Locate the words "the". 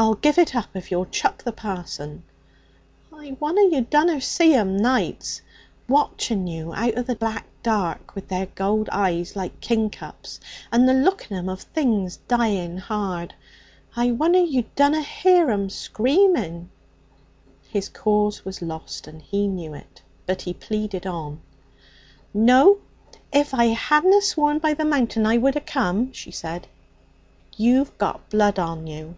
1.42-1.50, 7.08-7.16, 10.88-10.94, 24.74-24.84